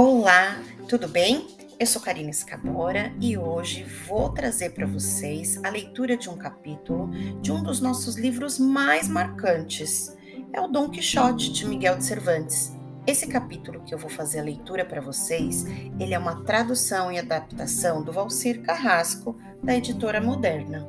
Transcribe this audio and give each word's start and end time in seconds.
Olá, 0.00 0.56
tudo 0.88 1.08
bem? 1.08 1.44
Eu 1.76 1.84
sou 1.84 2.00
Karina 2.00 2.30
Escabora 2.30 3.12
e 3.20 3.36
hoje 3.36 3.82
vou 3.82 4.28
trazer 4.28 4.70
para 4.70 4.86
vocês 4.86 5.58
a 5.64 5.70
leitura 5.70 6.16
de 6.16 6.30
um 6.30 6.36
capítulo 6.36 7.10
de 7.40 7.50
um 7.50 7.64
dos 7.64 7.80
nossos 7.80 8.14
livros 8.14 8.60
mais 8.60 9.08
marcantes. 9.08 10.16
É 10.52 10.60
o 10.60 10.68
Dom 10.68 10.88
Quixote 10.88 11.50
de 11.50 11.66
Miguel 11.66 11.98
de 11.98 12.04
Cervantes. 12.04 12.72
Esse 13.08 13.26
capítulo 13.26 13.82
que 13.82 13.92
eu 13.92 13.98
vou 13.98 14.08
fazer 14.08 14.38
a 14.38 14.44
leitura 14.44 14.84
para 14.84 15.00
vocês, 15.00 15.64
ele 15.98 16.14
é 16.14 16.18
uma 16.18 16.44
tradução 16.44 17.10
e 17.10 17.18
adaptação 17.18 18.00
do 18.00 18.12
Valcir 18.12 18.62
Carrasco, 18.62 19.36
da 19.60 19.74
editora 19.74 20.20
Moderna. 20.20 20.88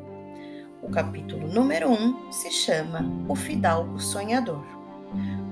O 0.84 0.89
capítulo 0.91 1.48
número 1.48 1.89
1 1.89 1.94
um 1.94 2.32
se 2.32 2.52
chama 2.52 3.04
O 3.28 3.34
Fidalgo 3.34 4.00
Sonhador 4.00 4.64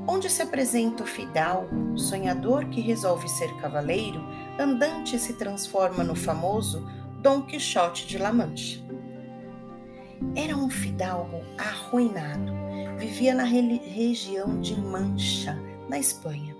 onde 0.07 0.29
se 0.29 0.41
apresenta 0.41 1.03
o 1.03 1.05
fidalgo, 1.05 1.97
sonhador 1.97 2.65
que 2.69 2.79
resolve 2.79 3.27
ser 3.27 3.53
cavaleiro, 3.57 4.23
andante 4.57 5.19
se 5.19 5.33
transforma 5.33 6.03
no 6.03 6.15
famoso 6.15 6.87
Dom 7.21 7.41
Quixote 7.41 8.07
de 8.07 8.17
La 8.17 8.31
Mancha. 8.31 8.79
Era 10.35 10.55
um 10.55 10.69
fidalgo 10.69 11.41
arruinado, 11.57 12.53
vivia 12.97 13.35
na 13.35 13.43
região 13.43 14.59
de 14.61 14.79
Mancha, 14.79 15.59
na 15.89 15.99
Espanha. 15.99 16.55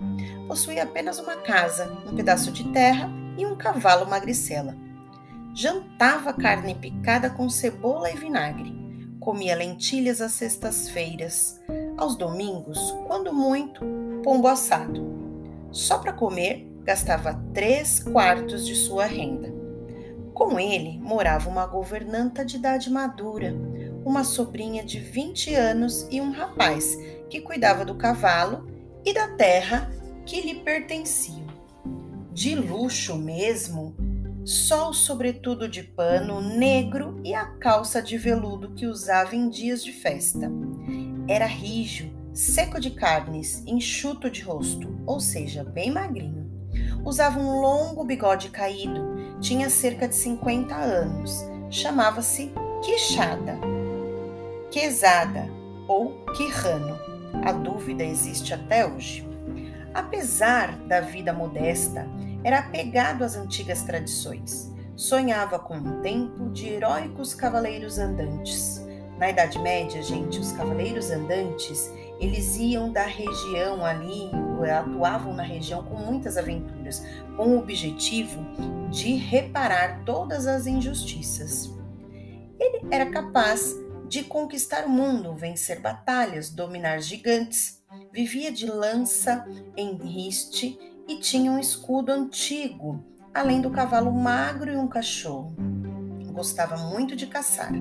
Possuía 0.46 0.82
apenas 0.82 1.18
uma 1.18 1.36
casa, 1.36 1.90
um 2.06 2.14
pedaço 2.14 2.52
de 2.52 2.64
terra 2.72 3.10
e 3.36 3.46
um 3.46 3.56
cavalo 3.56 4.06
magricela. 4.06 4.76
Jantava 5.54 6.32
carne 6.32 6.74
picada 6.74 7.30
com 7.30 7.48
cebola 7.48 8.10
e 8.10 8.16
vinagre. 8.16 8.76
Comia 9.18 9.56
lentilhas 9.56 10.20
às 10.20 10.32
sextas-feiras 10.32 11.60
aos 11.98 12.16
domingos, 12.16 12.96
quando 13.06 13.32
muito, 13.32 13.84
pombo 14.22 14.46
assado. 14.46 15.06
Só 15.70 15.98
para 15.98 16.12
comer, 16.12 16.66
gastava 16.84 17.34
três 17.52 17.98
quartos 17.98 18.66
de 18.66 18.74
sua 18.74 19.04
renda. 19.04 19.52
Com 20.32 20.58
ele 20.58 20.98
morava 21.00 21.50
uma 21.50 21.66
governanta 21.66 22.44
de 22.44 22.56
idade 22.56 22.88
madura, 22.88 23.54
uma 24.04 24.24
sobrinha 24.24 24.84
de 24.84 25.00
20 25.00 25.54
anos 25.54 26.06
e 26.10 26.20
um 26.20 26.30
rapaz 26.30 26.96
que 27.28 27.40
cuidava 27.40 27.84
do 27.84 27.96
cavalo 27.96 28.66
e 29.04 29.12
da 29.12 29.28
terra 29.28 29.90
que 30.24 30.40
lhe 30.40 30.60
pertenciam. 30.60 31.46
De 32.32 32.54
luxo 32.54 33.16
mesmo, 33.16 33.96
só 34.44 34.90
o 34.90 34.94
sobretudo 34.94 35.68
de 35.68 35.82
pano 35.82 36.40
negro 36.40 37.20
e 37.24 37.34
a 37.34 37.44
calça 37.44 38.00
de 38.00 38.16
veludo 38.16 38.70
que 38.70 38.86
usava 38.86 39.34
em 39.34 39.50
dias 39.50 39.82
de 39.84 39.92
festa. 39.92 40.50
Era 41.28 41.44
rijo, 41.44 42.10
seco 42.32 42.80
de 42.80 42.90
carnes, 42.90 43.62
enxuto 43.66 44.30
de 44.30 44.40
rosto, 44.40 44.98
ou 45.04 45.20
seja, 45.20 45.62
bem 45.62 45.90
magrinho. 45.90 46.50
Usava 47.04 47.38
um 47.38 47.60
longo 47.60 48.02
bigode 48.02 48.48
caído, 48.48 49.36
tinha 49.38 49.68
cerca 49.68 50.08
de 50.08 50.14
50 50.14 50.74
anos. 50.74 51.44
Chamava-se 51.68 52.50
Quixada, 52.82 53.58
Quesada 54.70 55.46
ou 55.86 56.24
Quirrano. 56.34 56.98
A 57.44 57.52
dúvida 57.52 58.02
existe 58.02 58.54
até 58.54 58.86
hoje. 58.86 59.28
Apesar 59.92 60.78
da 60.86 61.02
vida 61.02 61.30
modesta, 61.30 62.08
era 62.42 62.60
apegado 62.60 63.22
às 63.22 63.36
antigas 63.36 63.82
tradições. 63.82 64.72
Sonhava 64.96 65.58
com 65.58 65.76
um 65.76 66.00
tempo 66.00 66.48
de 66.48 66.70
heróicos 66.70 67.34
cavaleiros 67.34 67.98
andantes 67.98 68.77
na 69.18 69.30
Idade 69.30 69.58
Média, 69.58 70.00
gente, 70.00 70.38
os 70.38 70.52
cavaleiros 70.52 71.10
andantes, 71.10 71.92
eles 72.20 72.56
iam 72.56 72.92
da 72.92 73.02
região 73.02 73.84
ali, 73.84 74.30
atuavam 74.76 75.34
na 75.34 75.42
região 75.42 75.84
com 75.84 75.96
muitas 75.96 76.36
aventuras, 76.36 77.04
com 77.36 77.48
o 77.48 77.58
objetivo 77.58 78.40
de 78.90 79.14
reparar 79.14 80.04
todas 80.04 80.46
as 80.46 80.66
injustiças. 80.66 81.72
Ele 82.58 82.86
era 82.90 83.06
capaz 83.10 83.74
de 84.08 84.22
conquistar 84.22 84.86
o 84.86 84.88
mundo, 84.88 85.34
vencer 85.34 85.80
batalhas, 85.80 86.50
dominar 86.50 87.00
gigantes, 87.00 87.82
vivia 88.12 88.52
de 88.52 88.66
lança 88.66 89.46
em 89.76 89.96
riste 89.96 90.78
e 91.08 91.16
tinha 91.16 91.50
um 91.50 91.58
escudo 91.58 92.12
antigo, 92.12 93.04
além 93.34 93.60
do 93.60 93.70
cavalo 93.70 94.12
magro 94.12 94.72
e 94.72 94.76
um 94.76 94.88
cachorro. 94.88 95.54
Gostava 96.32 96.76
muito 96.76 97.16
de 97.16 97.26
caçar 97.26 97.72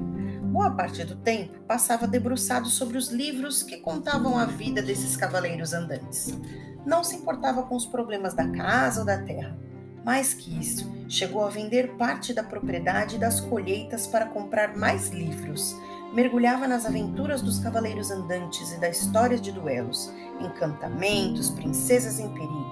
boa 0.57 0.71
parte 0.71 1.03
do 1.03 1.15
tempo 1.15 1.59
passava 1.67 2.07
debruçado 2.07 2.67
sobre 2.67 2.97
os 2.97 3.09
livros 3.09 3.61
que 3.61 3.77
contavam 3.77 4.39
a 4.39 4.45
vida 4.45 4.81
desses 4.81 5.15
cavaleiros 5.15 5.71
andantes. 5.71 6.35
Não 6.83 7.03
se 7.03 7.15
importava 7.15 7.61
com 7.61 7.75
os 7.75 7.85
problemas 7.85 8.33
da 8.33 8.49
casa 8.49 9.01
ou 9.01 9.05
da 9.05 9.21
terra. 9.21 9.55
Mais 10.03 10.33
que 10.33 10.59
isso, 10.59 10.91
chegou 11.07 11.45
a 11.45 11.49
vender 11.49 11.95
parte 11.95 12.33
da 12.33 12.41
propriedade 12.41 13.19
das 13.19 13.39
colheitas 13.39 14.07
para 14.07 14.25
comprar 14.25 14.75
mais 14.75 15.09
livros. 15.09 15.79
Mergulhava 16.11 16.67
nas 16.67 16.87
aventuras 16.87 17.43
dos 17.43 17.59
cavaleiros 17.59 18.09
andantes 18.09 18.71
e 18.71 18.79
da 18.79 18.89
história 18.89 19.37
de 19.37 19.51
duelos, 19.51 20.11
encantamentos, 20.39 21.51
princesas 21.51 22.19
em 22.19 22.33
perigo. 22.33 22.65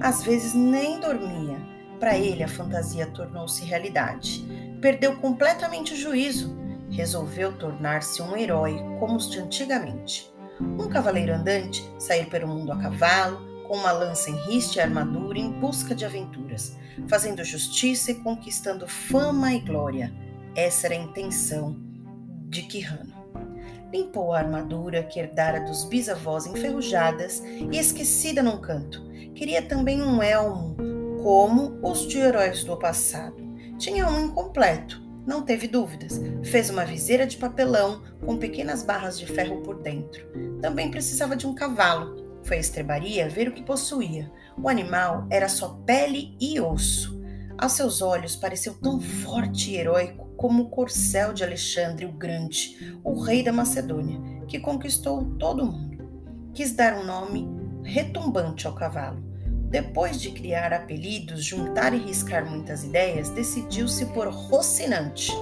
Às 0.00 0.24
vezes 0.24 0.52
nem 0.52 0.98
dormia. 0.98 1.60
Para 2.00 2.18
ele, 2.18 2.42
a 2.42 2.48
fantasia 2.48 3.06
tornou-se 3.06 3.64
realidade. 3.64 4.44
Perdeu 4.80 5.14
completamente 5.18 5.94
o 5.94 5.96
juízo 5.96 6.58
resolveu 6.90 7.56
tornar-se 7.56 8.20
um 8.20 8.36
herói 8.36 8.78
como 8.98 9.16
os 9.16 9.30
de 9.30 9.38
antigamente. 9.38 10.32
Um 10.60 10.88
cavaleiro 10.88 11.34
andante 11.34 11.82
sair 11.98 12.26
pelo 12.26 12.48
mundo 12.48 12.72
a 12.72 12.76
cavalo, 12.76 13.50
com 13.66 13.76
uma 13.76 13.92
lança 13.92 14.30
em 14.30 14.36
riste 14.46 14.76
e 14.76 14.80
armadura 14.80 15.38
em 15.38 15.52
busca 15.52 15.94
de 15.94 16.04
aventuras, 16.04 16.76
fazendo 17.06 17.44
justiça 17.44 18.10
e 18.10 18.16
conquistando 18.16 18.86
fama 18.86 19.54
e 19.54 19.60
glória. 19.60 20.12
Essa 20.56 20.88
era 20.88 20.96
a 20.96 20.98
intenção 20.98 21.76
de 22.48 22.62
Quirrano. 22.62 23.14
Limpou 23.92 24.32
a 24.32 24.38
armadura 24.38 25.04
que 25.04 25.18
herdara 25.18 25.60
dos 25.60 25.84
bisavós 25.84 26.46
enferrujadas 26.46 27.42
e 27.44 27.78
esquecida 27.78 28.42
num 28.42 28.58
canto. 28.58 29.08
Queria 29.34 29.62
também 29.62 30.02
um 30.02 30.22
elmo, 30.22 30.76
como 31.22 31.78
os 31.82 32.06
de 32.06 32.18
heróis 32.18 32.64
do 32.64 32.76
passado. 32.76 33.36
Tinha 33.78 34.08
um 34.08 34.26
incompleto, 34.26 35.00
não 35.30 35.42
teve 35.42 35.68
dúvidas. 35.68 36.20
Fez 36.42 36.70
uma 36.70 36.84
viseira 36.84 37.24
de 37.24 37.36
papelão 37.36 38.02
com 38.26 38.36
pequenas 38.36 38.82
barras 38.82 39.16
de 39.16 39.26
ferro 39.26 39.62
por 39.62 39.80
dentro. 39.80 40.26
Também 40.60 40.90
precisava 40.90 41.36
de 41.36 41.46
um 41.46 41.54
cavalo. 41.54 42.40
Foi 42.42 42.56
à 42.56 42.60
estrebaria 42.60 43.28
ver 43.28 43.46
o 43.46 43.52
que 43.52 43.62
possuía. 43.62 44.28
O 44.60 44.68
animal 44.68 45.28
era 45.30 45.48
só 45.48 45.68
pele 45.86 46.36
e 46.40 46.60
osso. 46.60 47.22
Aos 47.56 47.72
seus 47.72 48.02
olhos 48.02 48.34
pareceu 48.34 48.74
tão 48.74 49.00
forte 49.00 49.70
e 49.70 49.76
heróico 49.76 50.28
como 50.36 50.64
o 50.64 50.68
corcel 50.68 51.32
de 51.32 51.44
Alexandre 51.44 52.06
o 52.06 52.12
Grande, 52.12 52.98
o 53.04 53.20
rei 53.20 53.44
da 53.44 53.52
Macedônia, 53.52 54.18
que 54.48 54.58
conquistou 54.58 55.36
todo 55.38 55.62
o 55.62 55.66
mundo. 55.66 56.10
Quis 56.52 56.72
dar 56.72 56.94
um 56.94 57.06
nome 57.06 57.46
retumbante 57.84 58.66
ao 58.66 58.74
cavalo 58.74 59.29
depois 59.70 60.20
de 60.20 60.32
criar 60.32 60.72
apelidos, 60.72 61.44
juntar 61.44 61.94
e 61.94 61.98
riscar 61.98 62.44
muitas 62.44 62.82
ideias, 62.82 63.30
decidiu-se 63.30 64.04
por 64.06 64.26
Rocinante, 64.28 65.32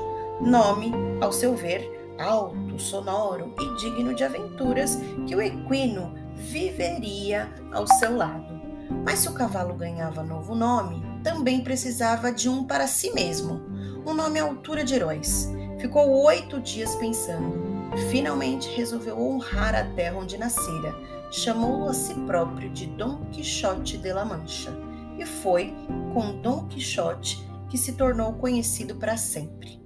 nome, 0.40 0.92
ao 1.20 1.32
seu 1.32 1.56
ver, 1.56 2.14
alto, 2.18 2.78
sonoro 2.78 3.54
e 3.58 3.80
digno 3.80 4.14
de 4.14 4.24
aventuras 4.24 4.98
que 5.26 5.34
o 5.34 5.40
equino 5.40 6.14
viveria 6.34 7.48
ao 7.72 7.86
seu 7.86 8.14
lado. 8.14 8.60
Mas 9.04 9.20
se 9.20 9.28
o 9.28 9.32
cavalo 9.32 9.74
ganhava 9.74 10.22
novo 10.22 10.54
nome, 10.54 11.02
também 11.24 11.62
precisava 11.62 12.30
de 12.30 12.48
um 12.48 12.64
para 12.64 12.86
si 12.86 13.10
mesmo, 13.12 13.62
um 14.06 14.12
nome 14.12 14.38
à 14.38 14.44
altura 14.44 14.84
de 14.84 14.94
heróis. 14.94 15.50
Ficou 15.78 16.24
oito 16.24 16.60
dias 16.60 16.94
pensando. 16.96 17.68
Finalmente 18.10 18.68
resolveu 18.76 19.20
honrar 19.20 19.74
a 19.74 19.84
terra 19.94 20.18
onde 20.18 20.36
nascera 20.36 20.94
chamou-o 21.30 21.88
a 21.88 21.94
si 21.94 22.14
próprio 22.14 22.70
de 22.70 22.86
Dom 22.86 23.24
Quixote 23.30 23.98
de 23.98 24.12
la 24.12 24.24
Mancha, 24.24 24.72
e 25.18 25.26
foi 25.26 25.74
com 26.14 26.40
Dom 26.40 26.66
Quixote 26.68 27.46
que 27.68 27.76
se 27.76 27.92
tornou 27.92 28.32
conhecido 28.34 28.96
para 28.96 29.16
sempre. 29.16 29.78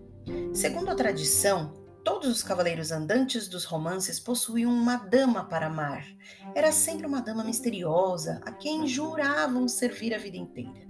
Segundo 0.55 0.91
a 0.91 0.95
tradição, 0.95 1.73
todos 2.05 2.29
os 2.31 2.43
cavaleiros 2.43 2.93
andantes 2.93 3.49
dos 3.49 3.65
romances 3.65 4.21
possuíam 4.21 4.73
uma 4.73 4.97
dama 4.97 5.45
para 5.45 5.67
amar. 5.67 6.07
Era 6.55 6.71
sempre 6.71 7.07
uma 7.07 7.21
dama 7.21 7.43
misteriosa, 7.43 8.41
a 8.45 8.53
quem 8.53 8.87
juravam 8.87 9.67
servir 9.67 10.15
a 10.15 10.19
vida 10.19 10.37
inteira, 10.37 10.87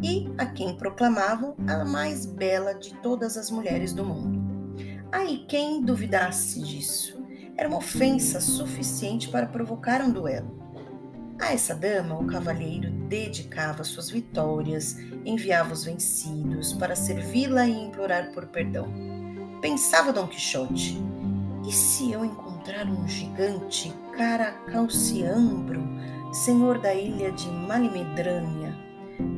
e 0.00 0.32
a 0.38 0.46
quem 0.46 0.76
proclamavam 0.76 1.56
a 1.66 1.84
mais 1.84 2.24
bela 2.24 2.72
de 2.72 2.94
todas 3.02 3.36
as 3.36 3.50
mulheres 3.50 3.92
do 3.92 4.04
mundo. 4.04 4.37
Aí 5.10 5.44
quem 5.48 5.82
duvidasse 5.82 6.60
disso? 6.60 7.18
era 7.58 7.68
uma 7.68 7.78
ofensa 7.78 8.40
suficiente 8.40 9.28
para 9.28 9.44
provocar 9.44 10.00
um 10.00 10.12
duelo. 10.12 10.56
A 11.40 11.52
essa 11.52 11.74
dama, 11.74 12.16
o 12.16 12.24
cavalheiro 12.24 12.88
dedicava 13.08 13.82
suas 13.82 14.10
vitórias, 14.10 14.96
enviava 15.24 15.72
os 15.72 15.84
vencidos 15.84 16.72
para 16.72 16.94
servi-la 16.94 17.66
e 17.66 17.86
implorar 17.86 18.32
por 18.32 18.46
perdão. 18.46 18.88
Pensava 19.60 20.12
Dom 20.12 20.28
Quixote: 20.28 21.02
e 21.66 21.72
se 21.72 22.12
eu 22.12 22.24
encontrar 22.24 22.86
um 22.86 23.06
gigante 23.08 23.92
Caracalciambro, 24.16 25.82
senhor 26.32 26.78
da 26.78 26.94
ilha 26.94 27.32
de 27.32 27.48
Malimedrânia? 27.48 28.76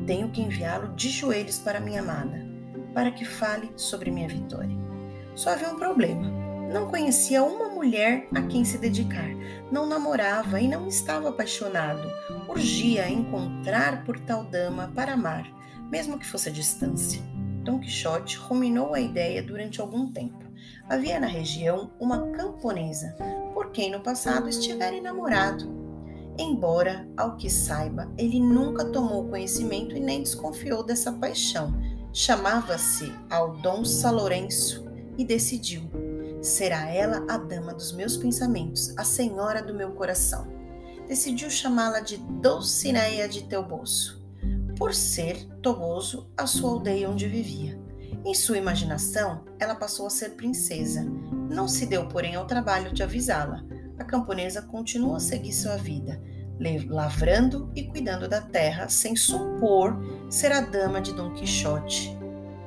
tenho 0.05 0.29
que 0.29 0.41
enviá-lo 0.41 0.93
de 0.93 1.09
joelhos 1.09 1.57
para 1.57 1.79
minha 1.79 2.01
amada, 2.01 2.45
para 2.93 3.11
que 3.11 3.25
fale 3.25 3.71
sobre 3.75 4.11
minha 4.11 4.27
vitória. 4.27 4.90
Só 5.35 5.51
havia 5.51 5.69
um 5.69 5.77
problema. 5.77 6.41
Não 6.71 6.87
conhecia 6.87 7.43
uma 7.43 7.67
mulher 7.67 8.27
a 8.33 8.41
quem 8.43 8.63
se 8.63 8.77
dedicar, 8.77 9.29
não 9.69 9.85
namorava 9.85 10.61
e 10.61 10.67
não 10.69 10.87
estava 10.87 11.29
apaixonado. 11.29 12.01
Urgia 12.47 13.09
encontrar 13.09 14.05
por 14.05 14.17
tal 14.21 14.45
dama 14.45 14.89
para 14.95 15.13
amar, 15.13 15.45
mesmo 15.89 16.17
que 16.17 16.25
fosse 16.25 16.47
a 16.47 16.51
distância. 16.51 17.21
Dom 17.63 17.79
Quixote 17.79 18.37
ruminou 18.37 18.93
a 18.93 19.01
ideia 19.01 19.43
durante 19.43 19.81
algum 19.81 20.11
tempo. 20.11 20.39
Havia 20.89 21.19
na 21.19 21.27
região 21.27 21.91
uma 21.99 22.31
camponesa, 22.31 23.15
por 23.53 23.71
quem 23.71 23.91
no 23.91 23.99
passado 23.99 24.47
estivera 24.47 24.95
enamorado. 24.95 25.69
Embora, 26.37 27.05
ao 27.17 27.35
que 27.35 27.49
saiba, 27.49 28.09
ele 28.17 28.39
nunca 28.39 28.85
tomou 28.85 29.27
conhecimento 29.27 29.95
e 29.95 29.99
nem 29.99 30.23
desconfiou 30.23 30.83
dessa 30.83 31.11
paixão. 31.11 31.73
Chamava-se 32.13 33.13
Aldonça 33.29 34.09
Lourenço 34.09 34.90
e 35.21 35.25
decidiu: 35.25 35.83
será 36.41 36.89
ela 36.89 37.23
a 37.29 37.37
dama 37.37 37.73
dos 37.73 37.91
meus 37.91 38.17
pensamentos, 38.17 38.93
a 38.97 39.03
senhora 39.03 39.61
do 39.61 39.73
meu 39.73 39.91
coração. 39.91 40.47
Decidiu 41.07 41.49
chamá-la 41.49 41.99
de 41.99 42.17
Dulcineia 42.17 43.27
de 43.29 43.43
Teuboso 43.43 44.19
por 44.77 44.95
ser 44.95 45.45
Toboso 45.61 46.27
a 46.35 46.47
sua 46.47 46.71
aldeia 46.71 47.07
onde 47.07 47.27
vivia. 47.27 47.79
Em 48.25 48.33
sua 48.33 48.57
imaginação, 48.57 49.45
ela 49.59 49.75
passou 49.75 50.07
a 50.07 50.09
ser 50.09 50.31
princesa. 50.31 51.05
Não 51.49 51.67
se 51.67 51.85
deu, 51.85 52.07
porém, 52.07 52.33
ao 52.33 52.47
trabalho 52.47 52.91
de 52.91 53.03
avisá-la. 53.03 53.63
A 53.99 54.03
camponesa 54.03 54.63
continuou 54.63 55.15
a 55.15 55.19
seguir 55.19 55.53
sua 55.53 55.75
vida, 55.75 56.19
lavrando 56.89 57.71
e 57.75 57.83
cuidando 57.83 58.27
da 58.27 58.41
terra, 58.41 58.89
sem 58.89 59.15
supor 59.15 59.95
ser 60.31 60.51
a 60.51 60.61
dama 60.61 60.99
de 60.99 61.13
Dom 61.13 61.31
Quixote, 61.33 62.17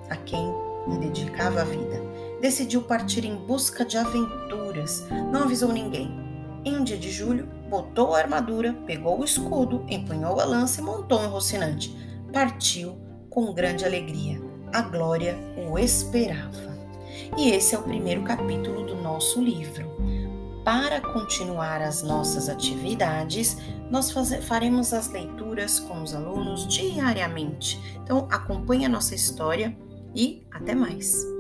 a 0.09 0.17
quem 0.17 0.53
lhe 0.89 0.99
dedicava 0.99 1.63
a 1.63 1.65
vida. 1.65 2.14
Decidiu 2.45 2.83
partir 2.83 3.25
em 3.25 3.35
busca 3.35 3.87
de 3.87 3.97
aventuras, 3.97 5.07
não 5.33 5.45
avisou 5.45 5.73
ninguém. 5.73 6.15
Em 6.63 6.77
um 6.77 6.85
dia 6.85 6.99
de 6.99 7.11
julho, 7.11 7.49
botou 7.71 8.15
a 8.15 8.19
armadura, 8.19 8.75
pegou 8.85 9.19
o 9.19 9.25
escudo, 9.25 9.83
empunhou 9.89 10.39
a 10.39 10.45
lança 10.45 10.83
e 10.83 10.85
montou 10.85 11.19
um 11.23 11.29
rocinante 11.29 11.97
partiu 12.31 12.99
com 13.31 13.55
grande 13.55 13.87
alegria. 13.87 14.39
A 14.75 14.83
glória 14.83 15.39
o 15.57 15.79
esperava. 15.79 16.77
E 17.39 17.49
esse 17.49 17.75
é 17.75 17.79
o 17.79 17.83
primeiro 17.83 18.23
capítulo 18.25 18.85
do 18.85 18.97
nosso 18.97 19.41
livro. 19.41 19.91
Para 20.67 21.01
continuar 21.01 21.81
as 21.81 22.03
nossas 22.03 22.51
atividades, 22.51 23.57
nós 23.91 24.11
faremos 24.47 24.93
as 24.93 25.09
leituras 25.09 25.81
com 25.81 26.03
os 26.03 26.15
alunos 26.15 26.69
diariamente. 26.69 27.81
Então, 28.03 28.29
acompanhe 28.31 28.85
a 28.85 28.89
nossa 28.91 29.15
história 29.15 29.75
e 30.15 30.47
até 30.53 30.75
mais! 30.75 31.34